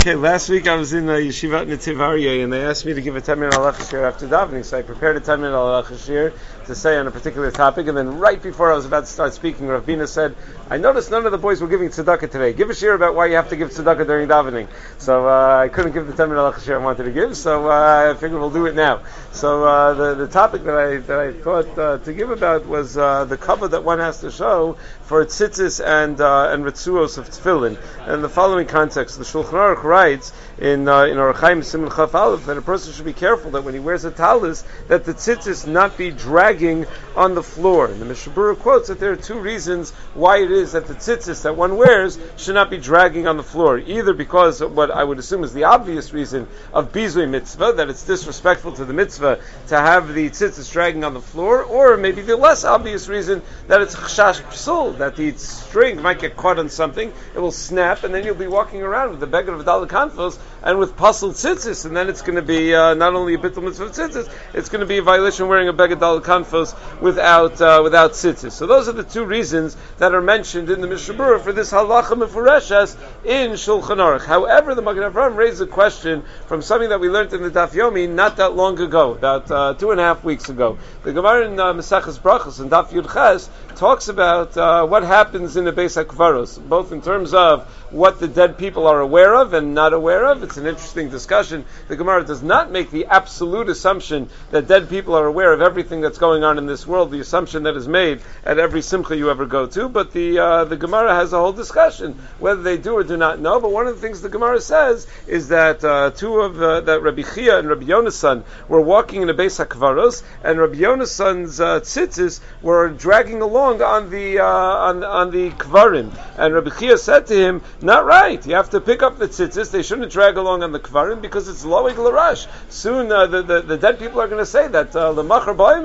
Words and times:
Okay, 0.00 0.14
last 0.14 0.48
week 0.48 0.68
I 0.68 0.76
was 0.76 0.92
in 0.92 1.08
uh, 1.08 1.14
Yeshivat 1.14 1.66
Netiv 1.66 1.96
Aryeh 1.96 2.44
and 2.44 2.52
they 2.52 2.64
asked 2.64 2.86
me 2.86 2.94
to 2.94 3.00
give 3.00 3.16
a 3.16 3.20
10 3.20 3.40
minute 3.40 3.54
halacha 3.54 4.00
after 4.06 4.28
davening, 4.28 4.64
so 4.64 4.78
I 4.78 4.82
prepared 4.82 5.16
a 5.16 5.20
10 5.20 5.40
minute 5.40 5.56
halacha 5.56 6.32
to 6.66 6.74
say 6.76 6.96
on 6.98 7.08
a 7.08 7.10
particular 7.10 7.50
topic, 7.50 7.88
and 7.88 7.98
then 7.98 8.18
right 8.18 8.40
before 8.40 8.70
I 8.70 8.76
was 8.76 8.86
about 8.86 9.06
to 9.06 9.10
start 9.10 9.34
speaking, 9.34 9.66
Rav 9.66 9.84
Bina 9.84 10.06
said, 10.06 10.36
I 10.70 10.76
noticed 10.76 11.10
none 11.10 11.26
of 11.26 11.32
the 11.32 11.38
boys 11.38 11.60
were 11.60 11.66
giving 11.66 11.88
tzedakah 11.88 12.30
today. 12.30 12.52
Give 12.52 12.70
a 12.70 12.74
shiur 12.74 12.94
about 12.94 13.16
why 13.16 13.26
you 13.26 13.34
have 13.36 13.48
to 13.48 13.56
give 13.56 13.70
tzedakah 13.70 14.06
during 14.06 14.28
davening. 14.28 14.68
So 14.98 15.26
uh, 15.26 15.62
I 15.64 15.68
couldn't 15.68 15.92
give 15.92 16.06
the 16.06 16.12
10 16.12 16.28
minute 16.28 16.42
halacha 16.42 16.74
I 16.74 16.78
wanted 16.78 17.04
to 17.04 17.10
give, 17.10 17.36
so 17.36 17.68
uh, 17.68 18.10
I 18.10 18.14
figured 18.14 18.38
we'll 18.38 18.50
do 18.50 18.66
it 18.66 18.76
now. 18.76 19.02
So 19.32 19.64
uh, 19.64 19.94
the, 19.94 20.14
the 20.14 20.28
topic 20.28 20.62
that 20.62 20.78
I, 20.78 20.96
that 20.98 21.18
I 21.18 21.32
thought 21.32 21.76
uh, 21.76 21.98
to 21.98 22.12
give 22.12 22.30
about 22.30 22.66
was 22.66 22.96
uh, 22.96 23.24
the 23.24 23.36
cover 23.36 23.66
that 23.66 23.82
one 23.82 23.98
has 23.98 24.20
to 24.20 24.30
show 24.30 24.76
for 25.02 25.24
tzitzis 25.24 25.84
and, 25.84 26.20
and 26.20 26.64
ritzuos 26.64 27.18
of 27.18 27.28
tefillin. 27.30 27.76
And 28.06 28.22
the 28.22 28.28
following 28.28 28.68
context, 28.68 29.18
the 29.18 29.24
Shulchan 29.24 29.52
Aruch 29.54 29.87
writes 29.88 30.32
in 30.60 30.88
uh, 30.88 31.04
in 31.04 31.16
Arachaim 31.16 31.58
Siman 31.60 31.94
Chaf 31.94 32.14
Aleph 32.14 32.46
that 32.46 32.56
a 32.56 32.62
person 32.62 32.92
should 32.92 33.04
be 33.04 33.12
careful 33.12 33.52
that 33.52 33.62
when 33.62 33.74
he 33.74 33.80
wears 33.80 34.04
a 34.04 34.10
talis 34.10 34.64
that 34.88 35.04
the 35.04 35.14
tzitzis 35.14 35.66
not 35.66 35.96
be 35.96 36.10
dragging 36.10 36.86
on 37.14 37.34
the 37.34 37.42
floor. 37.42 37.86
And 37.86 38.00
the 38.00 38.04
Mishnah 38.04 38.32
Berurah 38.32 38.58
quotes 38.58 38.88
that 38.88 38.98
there 38.98 39.12
are 39.12 39.16
two 39.16 39.38
reasons 39.38 39.92
why 40.14 40.38
it 40.38 40.50
is 40.50 40.72
that 40.72 40.86
the 40.86 40.94
tzitzis 40.94 41.42
that 41.42 41.56
one 41.56 41.76
wears 41.76 42.18
should 42.36 42.54
not 42.54 42.70
be 42.70 42.78
dragging 42.78 43.28
on 43.28 43.36
the 43.36 43.42
floor. 43.42 43.78
Either 43.78 44.12
because 44.12 44.60
what 44.60 44.90
I 44.90 45.04
would 45.04 45.18
assume 45.18 45.44
is 45.44 45.52
the 45.52 45.64
obvious 45.64 46.12
reason 46.12 46.48
of 46.72 46.90
bizui 46.90 47.28
mitzvah 47.28 47.74
that 47.76 47.88
it's 47.88 48.04
disrespectful 48.04 48.72
to 48.72 48.84
the 48.84 48.92
mitzvah 48.92 49.40
to 49.68 49.76
have 49.76 50.12
the 50.12 50.28
tzitzis 50.28 50.72
dragging 50.72 51.04
on 51.04 51.14
the 51.14 51.20
floor, 51.20 51.62
or 51.62 51.96
maybe 51.96 52.22
the 52.22 52.36
less 52.36 52.64
obvious 52.64 53.08
reason 53.08 53.42
that 53.68 53.80
it's 53.80 53.94
chashash 53.94 54.42
psul 54.50 54.98
that 54.98 55.14
the 55.14 55.32
string 55.36 56.02
might 56.02 56.18
get 56.18 56.36
caught 56.36 56.58
on 56.58 56.68
something, 56.68 57.12
it 57.34 57.38
will 57.38 57.52
snap, 57.52 58.02
and 58.02 58.12
then 58.12 58.24
you'll 58.24 58.34
be 58.34 58.48
walking 58.48 58.82
around 58.82 59.10
with 59.10 59.20
the 59.20 59.26
beggar 59.26 59.54
of 59.54 59.64
dalakanfos 59.64 60.38
and 60.62 60.78
with 60.78 60.96
pasul 60.96 61.30
tzitzis, 61.30 61.84
and 61.84 61.96
then 61.96 62.08
it's 62.08 62.22
going 62.22 62.36
to 62.36 62.42
be 62.42 62.74
uh, 62.74 62.94
not 62.94 63.14
only 63.14 63.34
a 63.34 63.38
bittul 63.38 63.62
mitzvah 63.62 63.86
tzitzis, 63.86 64.30
it's 64.54 64.68
going 64.68 64.80
to 64.80 64.86
be 64.86 64.98
a 64.98 65.02
violation 65.02 65.48
wearing 65.48 65.68
a 65.68 65.72
beggar 65.72 65.96
dalakanfos 65.96 66.74
without 67.00 67.60
uh, 67.60 67.80
without 67.82 68.12
tzitzis. 68.12 68.52
So 68.52 68.66
those 68.66 68.88
are 68.88 68.92
the 68.92 69.04
two 69.04 69.24
reasons 69.24 69.76
that 69.98 70.14
are 70.14 70.20
mentioned 70.20 70.70
in 70.70 70.80
the 70.80 70.86
Mishnah 70.86 71.14
Berurah 71.14 71.40
for 71.40 71.52
this 71.52 71.72
halacha 71.72 72.18
mefureshes 72.18 72.96
in 73.24 73.52
Shulchan 73.52 73.98
Aruch. 73.98 74.24
However, 74.24 74.74
the 74.74 74.82
Magen 74.82 75.04
Avraham 75.04 75.36
raised 75.36 75.60
a 75.62 75.66
question 75.66 76.24
from 76.46 76.62
something 76.62 76.88
that 76.88 77.00
we 77.00 77.08
learned 77.08 77.32
in 77.32 77.42
the 77.42 77.50
Daf 77.50 77.70
Yomi 77.70 78.08
not 78.08 78.36
that 78.36 78.54
long 78.54 78.80
ago, 78.80 79.12
about 79.12 79.50
uh, 79.50 79.74
two 79.74 79.90
and 79.90 80.00
a 80.00 80.04
half 80.04 80.24
weeks 80.24 80.48
ago. 80.48 80.78
The 81.04 81.12
Gemara 81.12 81.46
in 81.46 81.60
uh, 81.60 81.72
Maseches 81.72 82.18
Brachos 82.18 82.60
and 82.60 82.70
Daf 82.70 82.88
Yud 82.88 83.12
Ches 83.12 83.48
talks 83.76 84.08
about 84.08 84.56
uh, 84.56 84.84
what 84.86 85.04
happens 85.04 85.56
in 85.56 85.64
the 85.64 85.72
Beis 85.72 86.02
Hakvaros, 86.02 86.58
both 86.68 86.90
in 86.90 87.00
terms 87.00 87.32
of 87.32 87.66
what 87.90 88.18
the 88.18 88.28
dead 88.28 88.58
people 88.58 88.86
are 88.86 89.00
aware 89.00 89.34
of 89.34 89.54
and 89.54 89.74
not 89.74 89.92
aware 89.92 90.26
of. 90.26 90.37
It's 90.42 90.56
an 90.56 90.66
interesting 90.66 91.10
discussion. 91.10 91.64
The 91.88 91.96
Gemara 91.96 92.24
does 92.24 92.42
not 92.42 92.70
make 92.70 92.90
the 92.90 93.06
absolute 93.06 93.68
assumption 93.68 94.28
that 94.50 94.68
dead 94.68 94.88
people 94.88 95.14
are 95.14 95.26
aware 95.26 95.52
of 95.52 95.60
everything 95.60 96.00
that's 96.00 96.18
going 96.18 96.44
on 96.44 96.58
in 96.58 96.66
this 96.66 96.86
world, 96.86 97.10
the 97.10 97.20
assumption 97.20 97.64
that 97.64 97.76
is 97.76 97.88
made 97.88 98.20
at 98.44 98.58
every 98.58 98.82
simcha 98.82 99.16
you 99.16 99.30
ever 99.30 99.46
go 99.46 99.66
to, 99.66 99.88
but 99.88 100.12
the, 100.12 100.38
uh, 100.38 100.64
the 100.64 100.76
Gemara 100.76 101.14
has 101.14 101.32
a 101.32 101.38
whole 101.38 101.52
discussion 101.52 102.18
whether 102.38 102.62
they 102.62 102.76
do 102.76 102.94
or 102.94 103.04
do 103.04 103.16
not 103.16 103.40
know. 103.40 103.60
But 103.60 103.72
one 103.72 103.86
of 103.86 103.94
the 103.94 104.00
things 104.00 104.20
the 104.20 104.28
Gemara 104.28 104.60
says 104.60 105.06
is 105.26 105.48
that 105.48 105.84
uh, 105.84 106.10
two 106.10 106.40
of 106.40 106.60
uh, 106.60 106.80
that 106.82 107.02
Rabbi 107.02 107.22
Chia 107.22 107.58
and 107.58 107.68
Rabbi 107.68 107.84
Yonasan 107.84 108.44
were 108.68 108.80
walking 108.80 109.22
in 109.22 109.30
a 109.30 109.34
Beis 109.34 109.64
Hakvaros, 109.64 110.22
and 110.44 110.58
Rabbi 110.58 110.76
Yonasan's 110.76 111.60
uh, 111.60 111.80
tzitzis 111.80 112.40
were 112.62 112.88
dragging 112.90 113.40
along 113.42 113.82
on 113.82 114.10
the 114.10 114.40
uh, 114.40 114.44
on, 114.44 115.04
on 115.04 115.30
the 115.30 115.50
kvarim, 115.50 116.16
and 116.36 116.54
Rabbi 116.54 116.70
Chia 116.78 116.98
said 116.98 117.26
to 117.28 117.34
him, 117.34 117.62
"Not 117.80 118.04
right. 118.04 118.44
You 118.46 118.54
have 118.54 118.70
to 118.70 118.80
pick 118.80 119.02
up 119.02 119.18
the 119.18 119.28
tzitzis. 119.28 119.70
They 119.70 119.82
shouldn't 119.82 120.12
drag 120.12 120.27
along 120.36 120.62
on 120.62 120.72
the 120.72 120.80
kvarim 120.80 121.20
because 121.20 121.48
it's 121.48 121.64
loeg 121.64 121.94
larash. 121.94 122.46
Soon 122.68 123.10
uh, 123.10 123.26
the, 123.26 123.42
the, 123.42 123.62
the 123.62 123.76
dead 123.76 123.98
people 123.98 124.20
are 124.20 124.28
going 124.28 124.38
to 124.38 124.46
say 124.46 124.68
that 124.68 124.94
uh, 124.94 125.12
the 125.12 125.22
machar 125.22 125.54
ba'im 125.54 125.84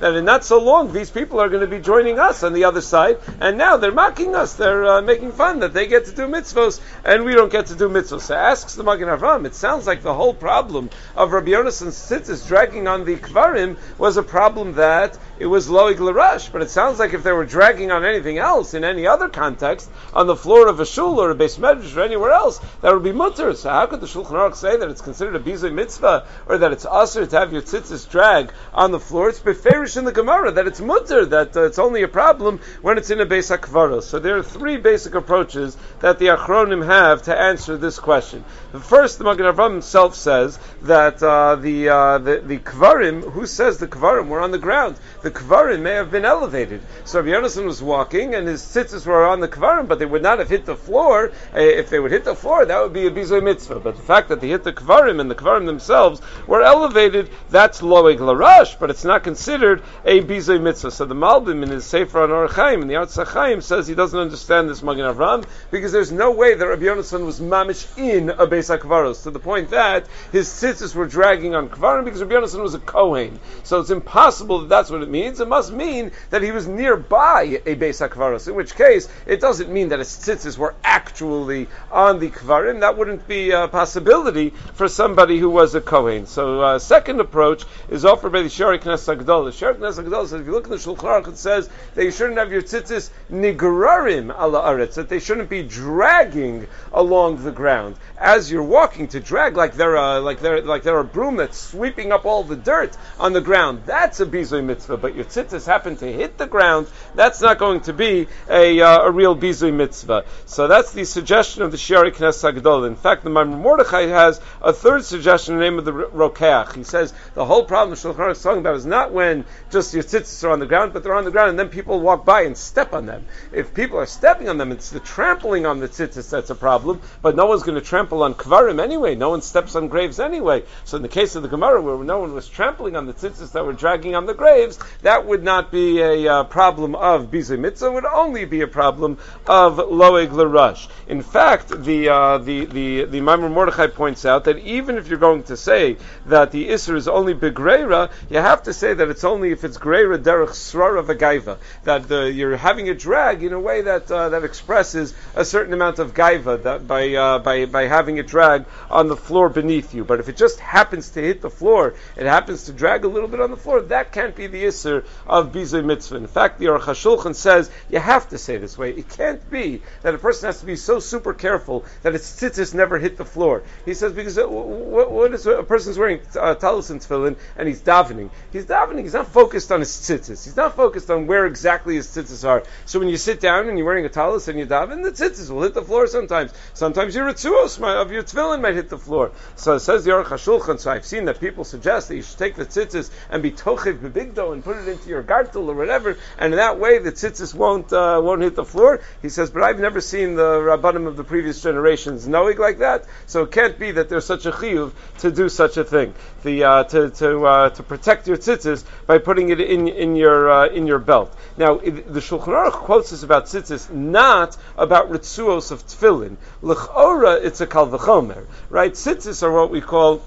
that 0.00 0.14
in 0.14 0.24
not 0.24 0.44
so 0.44 0.60
long 0.62 0.92
these 0.92 1.10
people 1.10 1.40
are 1.40 1.48
going 1.48 1.60
to 1.60 1.66
be 1.66 1.78
joining 1.78 2.18
us 2.18 2.42
on 2.42 2.52
the 2.52 2.64
other 2.64 2.80
side, 2.80 3.18
and 3.40 3.58
now 3.58 3.76
they're 3.76 3.92
mocking 3.92 4.34
us. 4.34 4.54
They're 4.54 4.84
uh, 4.84 5.02
making 5.02 5.32
fun 5.32 5.60
that 5.60 5.72
they 5.72 5.86
get 5.86 6.06
to 6.06 6.14
do 6.14 6.26
mitzvos 6.26 6.80
and 7.04 7.24
we 7.24 7.34
don't 7.34 7.50
get 7.50 7.66
to 7.66 7.74
do 7.74 7.88
mitzvos. 7.88 8.22
So 8.22 8.34
asks 8.34 8.74
the 8.74 8.84
Magen 8.84 9.08
Avram. 9.08 9.46
It 9.46 9.54
sounds 9.54 9.86
like 9.86 10.02
the 10.02 10.14
whole 10.14 10.34
problem 10.34 10.90
of 11.14 11.32
Rabbi 11.32 11.50
Yonas's 11.50 11.94
tzitzis 11.94 12.46
dragging 12.46 12.86
on 12.86 13.04
the 13.04 13.16
kvarim 13.16 13.76
was 13.98 14.16
a 14.16 14.22
problem 14.22 14.74
that 14.74 15.18
it 15.38 15.46
was 15.46 15.68
loeg 15.68 15.96
larash. 15.96 16.50
But 16.50 16.62
it 16.62 16.70
sounds 16.70 16.98
like 16.98 17.12
if 17.12 17.22
they 17.22 17.32
were 17.32 17.44
dragging 17.44 17.90
on 17.90 18.04
anything 18.04 18.38
else 18.38 18.74
in 18.74 18.84
any 18.84 19.06
other 19.06 19.28
context, 19.28 19.90
on 20.14 20.26
the 20.26 20.36
floor 20.36 20.68
of 20.68 20.80
a 20.80 20.86
shul 20.86 21.20
or 21.20 21.30
a 21.30 21.34
beis 21.34 21.58
medrash 21.58 21.96
or 21.96 22.02
anywhere 22.02 22.30
else, 22.30 22.60
that 22.80 22.94
would 22.94 23.02
be 23.02 23.12
mutter. 23.12 23.54
So 23.54 23.70
how 23.70 23.86
could 23.86 24.00
the 24.00 24.06
Shulchan 24.06 24.30
Aruch 24.30 24.54
say 24.56 24.76
that 24.76 24.88
it's 24.88 25.00
considered 25.00 25.36
a 25.36 25.40
bizay 25.40 25.72
mitzvah 25.72 26.26
or 26.46 26.58
that 26.58 26.72
it's 26.72 26.86
usher 26.86 27.26
to 27.26 27.38
have 27.38 27.52
your 27.52 27.62
tzitzis 27.62 28.08
drag 28.08 28.52
on 28.72 28.90
the 28.92 29.00
floor? 29.00 29.28
It's 29.28 29.40
beferish 29.40 29.96
in 29.96 30.04
the 30.04 30.12
Gemara 30.12 30.52
that 30.52 30.66
it's 30.66 30.80
mutter, 30.80 31.26
that 31.26 31.56
uh, 31.56 31.64
it's 31.64 31.78
only 31.78 32.02
a 32.02 32.08
problem 32.08 32.60
when 32.80 32.96
it's 32.96 33.10
in 33.10 33.20
a 33.20 33.26
beis 33.26 33.54
hakvaros. 33.54 34.04
So 34.04 34.18
there 34.18 34.36
are 34.38 34.42
three 34.42 34.76
basic 34.76 35.14
approaches 35.14 35.76
that 36.00 36.18
the 36.18 36.26
Achronim 36.26 36.86
have 36.86 37.22
to 37.22 37.38
answer 37.38 37.76
this 37.76 37.98
question. 37.98 38.44
The 38.72 38.80
first, 38.80 39.18
the 39.18 39.24
Magen 39.24 39.46
Avraham 39.46 39.72
himself 39.72 40.14
says 40.14 40.58
that 40.82 41.22
uh, 41.22 41.56
the, 41.56 41.88
uh, 41.88 42.18
the 42.18 42.36
the 42.46 42.58
kvarim, 42.58 43.30
who 43.32 43.46
says 43.46 43.78
the 43.78 43.88
kvarim 43.88 44.28
were 44.28 44.40
on 44.40 44.50
the 44.50 44.58
ground? 44.58 44.96
The 45.26 45.32
kvarim 45.32 45.80
may 45.80 45.94
have 45.94 46.12
been 46.12 46.24
elevated. 46.24 46.82
So 47.04 47.18
Rabbi 47.18 47.36
Yonasan 47.36 47.64
was 47.64 47.82
walking 47.82 48.36
and 48.36 48.46
his 48.46 48.62
tzitzis 48.62 49.06
were 49.06 49.26
on 49.26 49.40
the 49.40 49.48
kvarim, 49.48 49.88
but 49.88 49.98
they 49.98 50.06
would 50.06 50.22
not 50.22 50.38
have 50.38 50.48
hit 50.48 50.64
the 50.64 50.76
floor. 50.76 51.32
Uh, 51.52 51.58
if 51.58 51.90
they 51.90 51.98
would 51.98 52.12
hit 52.12 52.22
the 52.22 52.36
floor, 52.36 52.64
that 52.64 52.80
would 52.80 52.92
be 52.92 53.08
a 53.08 53.10
bizoy 53.10 53.42
mitzvah. 53.42 53.80
But 53.80 53.96
the 53.96 54.02
fact 54.02 54.28
that 54.28 54.40
they 54.40 54.46
hit 54.46 54.62
the 54.62 54.72
kvarim 54.72 55.20
and 55.20 55.28
the 55.28 55.34
kvarim 55.34 55.66
themselves 55.66 56.20
were 56.46 56.62
elevated, 56.62 57.28
that's 57.50 57.80
loeg 57.80 58.18
larash, 58.18 58.78
but 58.78 58.88
it's 58.88 59.04
not 59.04 59.24
considered 59.24 59.82
a 60.04 60.20
bizoy 60.20 60.62
mitzvah. 60.62 60.92
So 60.92 61.06
the 61.06 61.16
Malbim 61.16 61.64
in 61.64 61.70
his 61.70 61.84
Sefer 61.84 62.22
on 62.22 62.28
Orach 62.28 62.52
Chaim, 62.52 62.82
in 62.82 62.86
the 62.86 62.94
Arts 62.94 63.16
Chaim, 63.16 63.60
says 63.60 63.88
he 63.88 63.96
doesn't 63.96 64.20
understand 64.20 64.70
this 64.70 64.80
Magen 64.80 65.12
Avram 65.12 65.44
because 65.72 65.90
there's 65.90 66.12
no 66.12 66.30
way 66.30 66.54
that 66.54 66.64
Rabbi 66.64 66.84
Yonasan 66.84 67.26
was 67.26 67.40
mamish 67.40 67.98
in 67.98 68.30
a 68.30 68.46
Beis 68.46 68.78
HaKvaros 68.78 69.24
to 69.24 69.32
the 69.32 69.40
point 69.40 69.70
that 69.70 70.06
his 70.30 70.46
tzitzis 70.48 70.94
were 70.94 71.06
dragging 71.08 71.56
on 71.56 71.68
kvarim 71.68 72.04
because 72.04 72.22
Rabbi 72.22 72.34
Yonasan 72.34 72.62
was 72.62 72.74
a 72.74 72.78
Kohen. 72.78 73.40
So 73.64 73.80
it's 73.80 73.90
impossible 73.90 74.60
that 74.60 74.68
that's 74.68 74.88
what 74.88 75.02
it 75.02 75.08
means. 75.08 75.15
It 75.24 75.48
must 75.48 75.72
mean 75.72 76.12
that 76.30 76.42
he 76.42 76.52
was 76.52 76.66
nearby 76.66 77.60
a 77.64 77.74
Beis 77.74 78.06
HaKvaros, 78.06 78.48
in 78.48 78.54
which 78.54 78.74
case 78.74 79.08
it 79.26 79.40
doesn't 79.40 79.70
mean 79.70 79.88
that 79.88 79.98
his 79.98 80.08
tzitzis 80.08 80.58
were 80.58 80.74
actually 80.84 81.68
on 81.90 82.18
the 82.18 82.30
kvarim. 82.30 82.80
That 82.80 82.96
wouldn't 82.96 83.26
be 83.26 83.50
a 83.50 83.68
possibility 83.68 84.50
for 84.74 84.88
somebody 84.88 85.38
who 85.38 85.50
was 85.50 85.74
a 85.74 85.80
Kohen. 85.80 86.26
So 86.26 86.60
uh, 86.60 86.78
second 86.78 87.20
approach 87.20 87.64
is 87.88 88.04
offered 88.04 88.32
by 88.32 88.42
the 88.42 88.48
Shari 88.48 88.78
Knesset 88.78 89.18
Agdol. 89.18 89.46
The 89.46 89.52
Shari 89.52 89.74
Knesset 89.74 90.04
Agdol 90.04 90.22
says 90.28 90.40
if 90.40 90.46
you 90.46 90.52
look 90.52 90.64
in 90.64 90.70
the 90.70 90.76
Shulchan 90.76 90.96
Aruch, 90.96 91.28
it 91.28 91.38
says 91.38 91.68
that 91.94 92.04
you 92.04 92.10
shouldn't 92.10 92.38
have 92.38 92.52
your 92.52 92.62
tzitzis 92.62 93.10
nigrarim 93.30 94.30
ala 94.30 94.62
aretz, 94.62 94.94
that 94.94 95.08
they 95.08 95.18
shouldn't 95.18 95.48
be 95.48 95.62
dragging 95.62 96.66
along 96.92 97.42
the 97.42 97.52
ground 97.52 97.96
as 98.18 98.50
you're 98.50 98.62
walking 98.62 99.08
to 99.08 99.20
drag 99.20 99.56
like 99.56 99.74
they're 99.74 99.94
a, 99.94 100.20
like 100.20 100.40
they're 100.40 100.62
like 100.62 100.82
they're 100.82 100.98
a 100.98 101.04
broom 101.04 101.36
that's 101.36 101.58
sweeping 101.58 102.12
up 102.12 102.24
all 102.24 102.42
the 102.42 102.56
dirt 102.56 102.96
on 103.18 103.32
the 103.32 103.40
ground. 103.40 103.82
That's 103.86 104.20
a 104.20 104.26
bizoy 104.26 104.64
mitzvah. 104.64 104.96
But 105.06 105.14
your 105.14 105.24
tzitzis 105.24 105.66
happen 105.66 105.94
to 105.98 106.12
hit 106.12 106.36
the 106.36 106.48
ground. 106.48 106.88
That's 107.14 107.40
not 107.40 107.58
going 107.58 107.82
to 107.82 107.92
be 107.92 108.26
a, 108.50 108.80
uh, 108.80 109.02
a 109.02 109.10
real 109.12 109.36
bizoy 109.36 109.72
mitzvah. 109.72 110.24
So 110.46 110.66
that's 110.66 110.90
the 110.90 111.04
suggestion 111.04 111.62
of 111.62 111.70
the 111.70 111.76
Shiari 111.76 112.10
Knesset. 112.10 112.86
In 112.88 112.96
fact, 112.96 113.22
the 113.22 113.30
Ma'amar 113.30 113.56
Mordechai 113.56 114.08
has 114.08 114.40
a 114.60 114.72
third 114.72 115.04
suggestion 115.04 115.54
in 115.54 115.60
the 115.60 115.64
name 115.64 115.78
of 115.78 115.84
the 115.84 115.92
Rokeach. 115.92 116.74
He 116.74 116.82
says 116.82 117.14
the 117.34 117.44
whole 117.44 117.64
problem 117.64 117.96
Shulchan 117.96 118.16
Aruch 118.16 118.32
is 118.32 118.42
talking 118.42 118.58
about 118.58 118.74
is 118.74 118.84
not 118.84 119.12
when 119.12 119.44
just 119.70 119.94
your 119.94 120.02
tzitzis 120.02 120.42
are 120.42 120.50
on 120.50 120.58
the 120.58 120.66
ground, 120.66 120.92
but 120.92 121.04
they're 121.04 121.14
on 121.14 121.24
the 121.24 121.30
ground 121.30 121.50
and 121.50 121.58
then 121.60 121.68
people 121.68 122.00
walk 122.00 122.24
by 122.24 122.40
and 122.40 122.58
step 122.58 122.92
on 122.92 123.06
them. 123.06 123.26
If 123.52 123.74
people 123.74 123.98
are 123.98 124.06
stepping 124.06 124.48
on 124.48 124.58
them, 124.58 124.72
it's 124.72 124.90
the 124.90 124.98
trampling 124.98 125.66
on 125.66 125.78
the 125.78 125.88
tzitzis 125.88 126.30
that's 126.30 126.50
a 126.50 126.56
problem, 126.56 127.00
but 127.22 127.36
no 127.36 127.46
one's 127.46 127.62
going 127.62 127.78
to 127.78 127.80
trample 127.80 128.24
on 128.24 128.34
kvarim 128.34 128.82
anyway. 128.82 129.14
No 129.14 129.30
one 129.30 129.42
steps 129.42 129.76
on 129.76 129.86
graves 129.86 130.18
anyway. 130.18 130.64
So 130.84 130.96
in 130.96 131.04
the 131.04 131.08
case 131.08 131.36
of 131.36 131.44
the 131.44 131.48
Gemara, 131.48 131.80
where 131.80 132.02
no 132.02 132.18
one 132.18 132.34
was 132.34 132.48
trampling 132.48 132.96
on 132.96 133.06
the 133.06 133.14
tzitzis 133.14 133.52
that 133.52 133.64
were 133.64 133.76
dragging 133.76 134.16
on 134.16 134.26
the 134.26 134.34
graves, 134.34 134.78
that 135.02 135.26
would 135.26 135.42
not 135.42 135.70
be 135.70 136.00
a 136.00 136.28
uh, 136.28 136.44
problem 136.44 136.94
of 136.94 137.30
bizay 137.30 137.58
mitzvah. 137.58 137.86
It 137.86 137.92
would 137.92 138.04
only 138.04 138.44
be 138.44 138.62
a 138.62 138.66
problem 138.66 139.18
of 139.46 139.76
loeg 139.76 140.32
l'rush. 140.32 140.88
In 141.06 141.22
fact, 141.22 141.68
the 141.68 142.08
uh, 142.08 142.38
the 142.38 142.64
the 142.64 143.04
the 143.04 143.20
Ma'amar 143.20 143.50
Mordechai 143.50 143.88
points 143.88 144.24
out 144.24 144.44
that 144.44 144.58
even 144.58 144.96
if 144.96 145.08
you're 145.08 145.18
going 145.18 145.44
to 145.44 145.56
say 145.56 145.96
that 146.26 146.50
the 146.50 146.68
isser 146.68 146.96
is 146.96 147.08
only 147.08 147.34
begreira, 147.34 148.10
you 148.30 148.38
have 148.38 148.64
to 148.64 148.72
say 148.72 148.94
that 148.94 149.08
it's 149.08 149.24
only 149.24 149.52
if 149.52 149.64
it's 149.64 149.78
greira 149.78 150.18
derech 150.18 150.50
srara 150.50 151.04
v'gaiva 151.04 151.58
that 151.84 152.08
the, 152.08 152.32
you're 152.32 152.56
having 152.56 152.88
a 152.88 152.94
drag 152.94 153.42
in 153.42 153.52
a 153.52 153.60
way 153.60 153.82
that 153.82 154.10
uh, 154.10 154.28
that 154.30 154.44
expresses 154.44 155.14
a 155.34 155.44
certain 155.44 155.72
amount 155.72 155.98
of 155.98 156.14
gaiva 156.14 156.62
that 156.62 156.86
by 156.88 157.14
uh, 157.14 157.38
by 157.38 157.66
by 157.66 157.86
having 157.86 158.16
it 158.16 158.26
drag 158.26 158.64
on 158.90 159.08
the 159.08 159.16
floor 159.16 159.48
beneath 159.48 159.94
you. 159.94 160.04
But 160.04 160.20
if 160.20 160.28
it 160.28 160.36
just 160.36 160.58
happens 160.60 161.10
to 161.10 161.20
hit 161.20 161.40
the 161.40 161.50
floor, 161.50 161.94
it 162.16 162.26
happens 162.26 162.64
to 162.64 162.72
drag 162.72 163.04
a 163.04 163.08
little 163.08 163.28
bit 163.28 163.40
on 163.40 163.50
the 163.50 163.56
floor. 163.56 163.80
That 163.80 164.12
can't 164.12 164.34
be 164.34 164.46
the 164.46 164.64
isser 164.64 164.85
Isser 164.86 165.04
of 165.26 165.52
Bizay 165.52 165.84
Mitzvah. 165.84 166.16
In 166.16 166.26
fact, 166.26 166.58
the 166.58 166.66
Aruch 166.66 166.82
HaShulchan 166.82 167.34
says 167.34 167.70
you 167.90 167.98
have 167.98 168.28
to 168.30 168.38
say 168.38 168.56
this 168.56 168.78
way. 168.78 168.90
It 168.90 169.08
can't 169.08 169.50
be 169.50 169.82
that 170.02 170.14
a 170.14 170.18
person 170.18 170.46
has 170.46 170.60
to 170.60 170.66
be 170.66 170.76
so 170.76 171.00
super 171.00 171.34
careful 171.34 171.84
that 172.02 172.14
its 172.14 172.40
tzitzis 172.40 172.74
never 172.74 172.98
hit 172.98 173.16
the 173.16 173.24
floor. 173.24 173.62
He 173.84 173.94
says 173.94 174.12
because 174.12 174.38
uh, 174.38 174.48
what, 174.48 175.10
what 175.10 175.34
is 175.34 175.46
a 175.46 175.62
person's 175.62 175.98
wearing 175.98 176.20
uh, 176.38 176.54
talus 176.54 176.90
and 176.90 177.00
tefillin 177.00 177.36
and 177.56 177.68
he's 177.68 177.82
davening. 177.82 178.30
He's 178.52 178.66
davening. 178.66 179.02
He's 179.02 179.14
not 179.14 179.28
focused 179.28 179.72
on 179.72 179.80
his 179.80 179.90
tzitzis. 179.90 180.44
He's 180.44 180.56
not 180.56 180.76
focused 180.76 181.10
on 181.10 181.26
where 181.26 181.46
exactly 181.46 181.96
his 181.96 182.06
tzitzis 182.08 182.46
are. 182.46 182.62
So 182.84 182.98
when 182.98 183.08
you 183.08 183.16
sit 183.16 183.40
down 183.40 183.68
and 183.68 183.78
you're 183.78 183.86
wearing 183.86 184.06
a 184.06 184.08
talus 184.08 184.48
and 184.48 184.58
you 184.58 184.66
daven, 184.66 185.02
the 185.02 185.10
tzitzis 185.10 185.50
will 185.50 185.62
hit 185.62 185.74
the 185.74 185.82
floor 185.82 186.06
sometimes. 186.06 186.52
Sometimes 186.74 187.14
your 187.14 187.30
ritzuos 187.30 187.82
of 187.82 188.12
your 188.12 188.22
tefillin 188.22 188.60
might 188.60 188.74
hit 188.74 188.88
the 188.88 188.98
floor. 188.98 189.32
So 189.56 189.74
it 189.74 189.80
says 189.80 190.04
the 190.04 190.10
Aruch 190.10 190.26
HaShulchan. 190.26 190.78
So 190.80 190.90
I've 190.90 191.06
seen 191.06 191.24
that 191.26 191.40
people 191.40 191.64
suggest 191.64 192.08
that 192.08 192.16
you 192.16 192.22
should 192.22 192.38
take 192.38 192.54
the 192.54 192.66
tzitzis 192.66 193.10
and 193.30 193.42
be 193.42 193.50
tochiv 193.50 193.98
bebigdo 193.98 194.52
and 194.52 194.62
put 194.62 194.75
it 194.76 194.88
into 194.88 195.08
your 195.08 195.22
gartel 195.22 195.68
or 195.68 195.74
whatever, 195.74 196.16
and 196.38 196.52
in 196.52 196.58
that 196.58 196.78
way 196.78 196.98
the 196.98 197.12
tzitzis 197.12 197.54
won't 197.54 197.92
uh, 197.92 198.20
won't 198.22 198.42
hit 198.42 198.54
the 198.54 198.64
floor. 198.64 199.00
He 199.22 199.28
says, 199.28 199.50
but 199.50 199.62
I've 199.62 199.78
never 199.78 200.00
seen 200.00 200.34
the 200.34 200.58
rabbanim 200.60 201.06
of 201.06 201.16
the 201.16 201.24
previous 201.24 201.62
generations 201.62 202.26
knowing 202.28 202.58
like 202.58 202.78
that, 202.78 203.06
so 203.26 203.42
it 203.44 203.52
can't 203.52 203.78
be 203.78 203.92
that 203.92 204.08
there's 204.08 204.26
such 204.26 204.46
a 204.46 204.50
chiyuv 204.52 204.92
to 205.18 205.30
do 205.30 205.48
such 205.48 205.76
a 205.76 205.84
thing. 205.84 206.14
The 206.42 206.64
uh, 206.64 206.84
to 206.84 207.10
to 207.10 207.46
uh, 207.46 207.70
to 207.70 207.82
protect 207.82 208.28
your 208.28 208.36
tzitzis 208.36 208.84
by 209.06 209.18
putting 209.18 209.48
it 209.50 209.60
in 209.60 209.88
in 209.88 210.16
your 210.16 210.50
uh, 210.50 210.66
in 210.68 210.86
your 210.86 210.98
belt. 210.98 211.36
Now 211.56 211.76
the 211.76 212.20
Shulchan 212.20 212.54
Aruch 212.54 212.72
quotes 212.72 213.12
us 213.12 213.22
about 213.22 213.46
tzitzis, 213.46 213.90
not 213.90 214.56
about 214.76 215.10
ritzuos 215.10 215.70
of 215.70 215.86
tefillin. 215.86 216.36
L'chora, 216.62 217.42
it's 217.42 217.60
a 217.60 217.66
kal 217.66 217.88
v'chomer, 217.88 218.46
right? 218.70 218.92
Tzitzis 218.92 219.42
are 219.42 219.52
what 219.52 219.70
we 219.70 219.80
call 219.80 220.22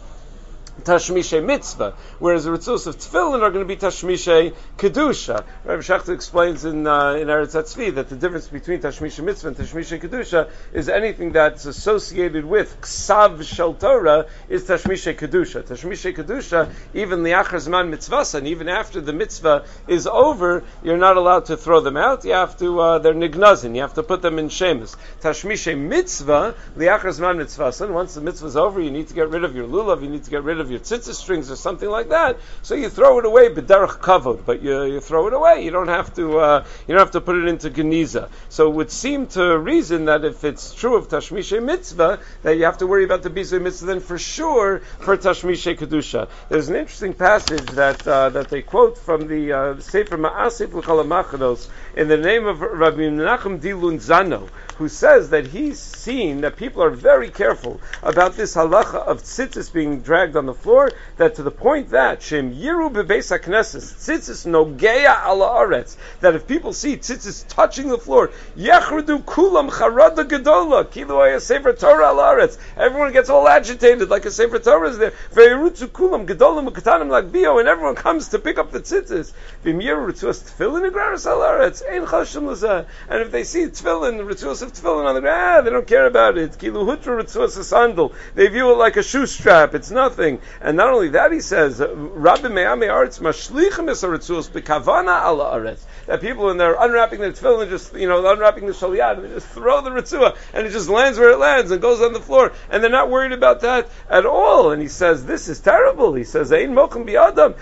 Tashmishe 0.84 1.44
mitzvah, 1.44 1.94
whereas 2.20 2.46
the 2.46 2.52
ritzos 2.52 2.88
of 2.88 2.98
tefillin 2.98 3.42
are 3.42 3.52
going 3.52 3.66
to 3.66 3.66
be 3.66 3.76
Tashmishe 3.76 4.54
kedusha. 4.78 5.44
Rabbi 5.66 5.82
Schachter 5.82 6.14
explains 6.14 6.66
in 6.66 6.88
uh, 6.88 7.14
in 7.14 7.28
Eretz 7.28 7.54
Hatzvi 7.54 7.94
that 7.96 8.10
the 8.10 8.16
difference 8.16 8.48
between 8.48 8.80
Tashmishe 8.80 9.24
mitzvah 9.24 9.50
and 9.50 9.58
Tashmishe 9.58 10.02
kedusha 10.02 10.50
is 10.74 10.88
anything 10.88 11.34
that's 11.34 11.66
associated 11.66 12.46
with 12.46 12.80
ksav 12.82 13.44
shel 13.44 13.74
Torah 13.74 14.28
is 14.48 14.64
Tashmishe 14.64 15.16
kedusha. 15.16 15.64
Tashmishe 15.64 16.16
kedusha, 16.16 16.72
even 16.94 17.20
liachar 17.20 17.60
zman 17.60 17.90
mitzvah, 17.90 18.38
and 18.38 18.48
even 18.48 18.70
after 18.70 19.02
the 19.02 19.14
mitzvah 19.14 19.66
is 19.88 20.08
over, 20.08 20.64
you're 20.84 20.98
not 20.98 21.18
allowed 21.18 21.46
to 21.46 21.58
throw 21.58 21.82
them 21.82 21.98
out. 21.98 22.24
You 22.24 22.34
have 22.34 22.58
to 22.60 22.80
uh, 22.80 23.00
they're 23.00 23.14
nignazin. 23.14 23.76
You 23.76 23.82
have 23.82 23.96
to 23.96 24.04
put 24.04 24.22
them 24.22 24.40
in 24.40 24.48
shemus. 24.48 24.96
Tashmishe 25.22 25.78
mitzvah 25.78 26.56
liachar 26.78 27.10
zman 27.10 27.38
mitzvah, 27.38 27.74
and 27.84 27.94
once 27.94 28.14
the 28.14 28.22
mitzvah 28.22 28.48
is 28.48 28.56
over, 28.56 28.80
you 28.80 28.92
need 28.92 29.08
to 29.10 29.14
get 29.14 29.30
rid 29.30 29.44
of 29.44 29.56
your 29.56 29.68
lulav. 29.68 30.02
You 30.02 30.10
need 30.10 30.24
to 30.24 30.32
get 30.32 30.44
rid 30.44 30.60
of 30.60 30.69
of 30.70 30.72
your 30.72 30.80
tzitzis 30.80 31.16
strings 31.16 31.50
or 31.50 31.56
something 31.56 31.90
like 31.90 32.10
that. 32.10 32.40
So 32.62 32.76
you 32.76 32.90
throw 32.90 33.20
it 33.20 33.26
away, 33.26 33.50
b'derech 33.50 34.00
kavod, 34.00 34.46
but 34.46 34.62
you, 34.62 34.84
you 34.84 35.00
throw 35.00 35.28
it 35.28 35.34
away. 35.34 35.64
You 35.64 35.72
don't 35.72 35.88
have 35.88 36.14
to 36.16 36.40
uh, 36.40 36.66
you 36.88 36.94
don't 36.94 37.00
have 37.00 37.12
to 37.12 37.22
put 37.22 37.36
it 37.36 37.48
into 37.48 37.70
geniza. 37.70 38.30
So 38.50 38.70
it 38.70 38.76
would 38.76 38.92
seem 38.92 39.28
to 39.28 39.58
reason 39.58 40.06
that 40.06 40.24
if 40.24 40.44
it's 40.44 40.74
true 40.74 40.96
of 40.96 41.10
tashmishe 41.10 41.62
mitzvah 41.62 42.20
that 42.44 42.58
you 42.58 42.66
have 42.66 42.78
to 42.80 42.88
worry 42.88 43.04
about 43.04 43.24
the 43.24 43.30
bizay 43.30 43.62
mitzvah, 43.62 43.88
then 43.88 44.00
for 44.00 44.18
sure 44.18 44.80
for 45.00 45.18
tashmishe 45.18 45.78
kedusha. 45.78 46.30
There's 46.50 46.70
an 46.70 46.76
interesting 46.76 47.14
passage 47.14 47.66
that 47.72 48.08
uh, 48.08 48.30
that 48.30 48.50
they 48.50 48.62
quote 48.62 48.98
from 48.98 49.28
the 49.28 49.54
uh, 49.54 49.80
Sefer 49.80 50.18
Ma'asef 50.18 50.74
L'chol 50.74 51.04
HaMachanos 51.04 51.68
in 51.96 52.08
the 52.08 52.18
name 52.18 52.46
of 52.46 52.62
Rabbi 52.62 52.98
Menachem 52.98 53.60
di 53.60 53.70
Lonzano, 53.70 54.48
who 54.78 54.88
says 54.88 55.32
that 55.32 55.48
he's 55.48 55.80
seen 55.80 56.42
that 56.42 56.56
people 56.56 56.84
are 56.84 56.90
very 56.90 57.30
careful 57.30 57.82
about 58.04 58.36
this 58.36 58.56
halacha 58.56 58.96
of 58.96 59.24
tzitzis 59.24 59.72
being 59.72 60.02
dragged 60.02 60.36
on 60.36 60.46
the 60.50 60.62
floor, 60.62 60.92
that 61.18 61.36
to 61.36 61.44
the 61.44 61.52
point 61.52 61.90
that 61.92 62.22
Shem 62.22 62.54
Yiru 62.56 62.92
Bebeis 62.92 63.30
HaKnesses, 63.38 63.94
tzitzis 63.96 64.46
nogeya 64.46 65.26
ala 65.28 65.48
aretz, 65.62 65.96
that 66.22 66.36
if 66.36 66.48
people 66.48 66.74
see 66.74 66.98
tzitzis 66.98 67.48
touching 67.48 67.90
the 67.90 67.98
floor, 67.98 68.32
yechrudu 68.58 69.24
kulam 69.24 69.70
charada 69.70 70.28
gedola, 70.28 70.90
kilo 70.90 71.38
sefer 71.40 71.74
Torah 71.74 72.10
ala 72.10 72.36
aretz, 72.36 72.58
everyone 72.76 73.14
gets 73.14 73.30
all 73.30 73.48
agitated 73.48 74.10
like 74.10 74.26
a 74.26 74.32
sefer 74.32 74.60
Torah 74.60 74.90
is 74.90 74.98
there, 74.98 75.14
ve'irutzu 75.34 75.88
kulam 75.88 76.26
gedolam 76.26 76.70
ukatanim 76.70 77.10
lagbio, 77.10 77.60
and 77.60 77.68
everyone 77.68 77.96
comes 77.96 78.30
to 78.30 78.40
pick 78.40 78.58
up 78.58 78.72
the 78.72 78.80
tzitzis, 78.80 79.32
v'im 79.64 79.82
yiru 79.82 80.12
ritzuas 80.12 80.42
tefillin 80.44 80.90
igraris 80.90 81.30
ala 81.30 81.60
aretz, 81.60 81.84
ein 81.90 82.06
chashim 82.06 82.44
lazah, 82.44 82.86
and 83.10 83.22
if 83.22 83.32
they 83.32 83.44
see 83.44 83.66
tefillin, 83.66 84.20
ritzuas 84.28 84.62
of 84.62 84.74
tefillin 84.74 85.06
on 85.06 85.16
the 85.16 85.22
ground, 85.22 85.60
ah, 85.60 85.62
they 85.62 85.70
don't 85.70 85.88
care 85.88 86.08
about 86.08 86.38
it, 86.38 86.52
kilu 86.52 86.86
hutra 86.86 87.22
ritzuas 87.22 87.58
a 87.58 87.64
sandal, 87.64 88.14
they 88.36 88.48
view 88.48 88.72
it 88.72 88.76
like 88.76 88.98
a 88.98 89.04
shoe 89.04 89.26
strap, 89.26 89.76
it's 89.76 89.92
nothing, 89.92 90.39
and 90.62 90.78
not 90.78 90.90
only 90.90 91.10
that, 91.10 91.32
he 91.32 91.40
says, 91.42 91.80
Rabbi 91.80 92.48
Me'ame 92.48 92.88
Aretz 92.88 93.20
Esaretzuos 93.20 94.50
Bekavana 94.50 95.26
Ala. 95.26 95.78
That 96.08 96.22
people, 96.22 96.46
when 96.46 96.58
they're 96.58 96.76
unwrapping 96.76 97.20
their 97.20 97.32
tefillin, 97.32 97.70
just, 97.70 97.94
you 97.94 98.08
know, 98.08 98.26
unwrapping 98.32 98.66
the 98.66 98.74
shaliyat, 98.74 99.18
and 99.18 99.26
they 99.26 99.30
just 99.30 99.48
throw 99.48 99.82
the 99.82 99.90
ritzua, 99.90 100.36
and 100.54 100.66
it 100.66 100.72
just 100.72 100.90
lands 100.90 101.20
where 101.20 101.32
it 101.32 101.38
lands, 101.38 101.72
and 101.72 101.82
goes 101.82 102.02
on 102.02 102.14
the 102.14 102.20
floor, 102.20 102.52
and 102.70 102.84
they're 102.84 102.90
not 102.90 103.10
worried 103.10 103.32
about 103.32 103.62
that 103.62 103.90
at 104.10 104.26
all. 104.26 104.72
And 104.72 104.82
he 104.82 104.88
says, 104.88 105.26
this 105.26 105.48
is 105.48 105.60
terrible. 105.60 106.14
He 106.14 106.24
says, 106.24 106.52
Ein 106.52 106.74
Mokum 106.74 107.06
Bi'adam, 107.06 107.56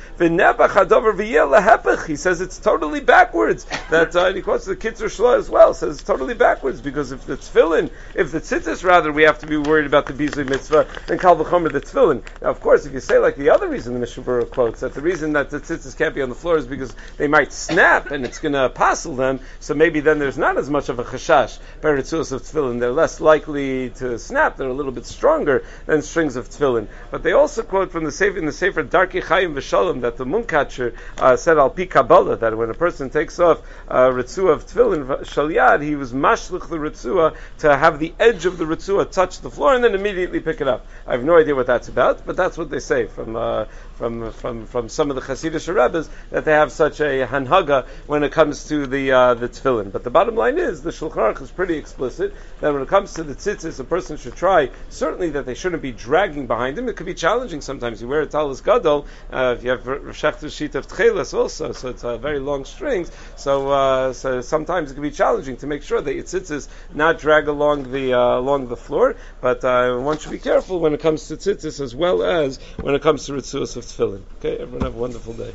He 2.08 2.16
says 2.16 2.42
it's 2.42 2.60
totally 2.60 3.00
backwards. 3.00 3.66
That, 3.90 4.16
uh, 4.16 4.26
and 4.28 4.36
he 4.36 4.42
quotes 4.42 4.66
the 4.66 4.76
Kitzur 4.76 5.08
Shlo 5.08 5.38
as 5.38 5.50
well, 5.50 5.74
says 5.74 6.02
totally 6.04 6.34
backwards, 6.34 6.82
because 6.82 7.12
if 7.12 7.26
the 7.26 7.38
tefillin, 7.38 7.92
if 8.16 8.32
the 8.32 8.40
tzitzis 8.40 8.84
rather, 8.84 9.12
we 9.12 9.24
have 9.24 9.40
to 9.40 9.48
be 9.48 9.58
worried 9.58 9.86
about 9.86 10.06
the 10.06 10.14
Bizui 10.14 10.48
mitzvah, 10.48 10.88
then 11.08 11.20
Kal 11.20 11.36
V'chomer 11.36 11.72
the 11.72 11.82
tefillin. 11.82 12.24
Now, 12.42 12.50
of 12.50 12.62
course, 12.62 12.67
if 12.76 12.94
you 12.94 13.00
say 13.00 13.18
like 13.18 13.36
the 13.36 13.50
other 13.50 13.68
reason 13.68 13.94
the 13.94 14.00
Mishnah 14.00 14.24
Berurah 14.24 14.50
quotes, 14.50 14.82
that 14.82 14.94
the 14.94 15.02
reason 15.02 15.34
that 15.34 15.50
the 15.50 15.60
tzitzis 15.60 15.98
can't 15.98 16.14
be 16.14 16.22
on 16.22 16.30
the 16.30 16.36
floor 16.36 16.58
is 16.58 16.68
because 16.68 16.94
they 17.18 17.28
might 17.28 17.54
snap 17.54 18.12
and 18.12 18.26
it's 18.26 18.40
going 18.40 18.54
to 18.54 18.66
apostle 18.66 19.16
them, 19.16 19.40
so 19.60 19.74
maybe 19.74 20.00
then 20.00 20.20
there's 20.20 20.38
not 20.38 20.58
as 20.58 20.70
much 20.70 20.90
of 20.90 21.00
a 21.00 21.04
chashash, 21.04 21.60
peritzuos 21.82 22.32
of 22.32 22.42
tefillin. 22.42 22.80
They're 22.80 22.92
less 22.92 23.20
likely 23.20 23.92
to 23.92 24.20
snap, 24.20 24.58
they're 24.58 24.68
a 24.68 24.74
little 24.74 24.92
bit 24.92 25.06
stronger 25.06 25.64
than 25.86 26.02
strings 26.02 26.36
of 26.36 26.50
tefillin. 26.50 26.88
But 27.10 27.24
they 27.24 27.32
also 27.32 27.64
quote 27.64 27.92
from 27.92 28.04
the 28.04 28.12
Sefer, 28.12 28.38
in 28.38 28.46
the 28.46 28.52
Sefer 28.52 28.84
Darkei 28.84 29.24
Chaim 29.24 29.56
V'Shalom 29.56 30.02
that 30.02 30.18
the 30.18 30.26
Munkatcher 30.26 30.94
uh, 31.18 31.38
said 31.38 31.58
al 31.58 31.70
pi 31.70 31.86
Kabbalah, 31.86 32.38
that 32.38 32.58
when 32.58 32.70
a 32.70 32.74
person 32.74 33.10
takes 33.10 33.40
off 33.40 33.62
uh, 33.88 34.10
ritzua 34.10 34.52
of 34.52 34.66
tefillin, 34.66 35.06
shalyad, 35.22 35.82
he 35.82 35.96
was 35.96 36.12
mashlich 36.12 36.68
the 36.70 36.78
ritzua 36.78 37.36
to 37.60 37.76
have 37.76 38.00
the 38.00 38.14
edge 38.20 38.46
of 38.46 38.58
the 38.58 38.66
ritzua 38.66 39.10
touch 39.10 39.40
the 39.42 39.50
floor 39.50 39.74
and 39.74 39.84
then 39.84 39.96
immediately 39.96 40.40
pick 40.40 40.60
it 40.60 40.68
up. 40.68 40.86
I 41.06 41.14
have 41.14 41.24
no 41.24 41.38
idea 41.38 41.56
what 41.56 41.68
that's 41.68 41.88
about, 41.88 42.26
but 42.26 42.36
that's 42.36 42.57
what 42.58 42.70
they 42.70 42.80
say 42.80 43.08
from 43.08 43.36
uh, 43.36 43.66
from 43.96 44.32
from 44.32 44.66
from 44.66 44.90
some 44.90 45.10
of 45.10 45.16
the 45.16 45.22
Hasidic 45.22 45.68
Rebbe's 45.74 46.10
that 46.30 46.46
they 46.46 46.52
have 46.52 46.72
such 46.72 47.00
a 47.00 47.26
hanhaga 47.26 47.86
when 48.06 48.24
it 48.24 48.32
comes 48.32 48.66
to 48.66 48.88
the 48.88 49.12
uh, 49.12 49.34
the 49.34 49.50
tefillin. 49.50 49.92
But 49.92 50.04
the 50.04 50.10
bottom 50.10 50.36
line 50.36 50.58
is 50.58 50.82
the 50.82 50.92
Shulchan 50.92 51.16
Aruch 51.16 51.42
is 51.42 51.52
pretty 51.52 51.78
explicit 51.78 52.34
that 52.62 52.74
when 52.74 52.82
it 52.82 52.88
comes 52.88 53.14
to 53.16 53.24
the 53.24 53.36
tzitzis, 53.36 53.80
a 53.80 53.84
person 53.84 54.18
should 54.18 54.36
try 54.36 54.70
certainly 54.90 55.32
that 55.32 55.46
they 55.46 55.56
shouldn't 55.56 55.82
be 55.82 55.92
dragging 55.92 56.48
behind 56.48 56.78
them. 56.78 56.90
It 56.90 56.96
could 56.96 57.06
be 57.06 57.14
challenging 57.14 57.62
sometimes. 57.62 58.02
You 58.02 58.08
wear 58.08 58.22
a 58.22 58.28
talis 58.28 58.62
gadol 58.62 59.08
uh, 59.32 59.56
if 59.58 59.64
you 59.64 59.72
have 59.72 59.84
Shechter 59.84 60.56
sheet 60.56 60.76
of 60.76 60.88
tchelas 60.88 61.34
also, 61.34 61.72
so 61.72 61.90
it's 61.90 62.04
uh, 62.04 62.18
very 62.18 62.40
long 62.40 62.66
strings. 62.66 63.12
So 63.36 63.72
uh, 63.72 64.14
so 64.14 64.42
sometimes 64.42 64.92
it 64.92 64.94
can 64.96 65.04
be 65.04 65.12
challenging 65.12 65.58
to 65.58 65.68
make 65.68 65.84
sure 65.84 66.02
that 66.02 66.14
your 66.14 66.24
tzitzis 66.24 66.68
not 66.94 67.20
drag 67.20 67.48
along 67.48 67.92
the 67.92 68.14
uh, 68.14 68.38
along 68.38 68.68
the 68.68 68.78
floor. 68.78 69.16
But 69.42 69.64
uh, 69.64 69.98
one 69.98 70.18
should 70.18 70.32
be 70.32 70.40
careful 70.40 70.80
when 70.80 70.94
it 70.94 71.00
comes 71.00 71.28
to 71.28 71.38
tzitzis 71.38 71.80
as 71.82 71.96
well 71.96 72.24
as 72.24 72.47
when 72.82 72.96
it 72.96 73.02
comes 73.02 73.26
to 73.26 73.34
Ritzuas 73.34 73.76
of 73.76 73.86
Tefillin. 73.86 74.24
Okay, 74.38 74.58
everyone 74.58 74.84
have 74.84 74.96
a 74.96 74.98
wonderful 74.98 75.34
day. 75.34 75.54